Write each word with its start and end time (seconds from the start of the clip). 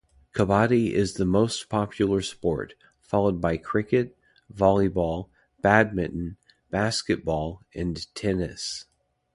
Kabbadi 0.33 0.93
is 0.93 1.13
the 1.13 1.27
most 1.27 1.69
popular 1.69 2.23
sport, 2.23 2.73
followed 3.01 3.39
by 3.39 3.57
cricket, 3.57 4.17
volleyball, 4.51 5.29
badminton, 5.61 6.37
basketball 6.71 7.61
and 7.75 8.03
tennis. 8.15 8.85